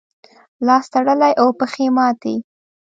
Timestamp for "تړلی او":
0.93-1.47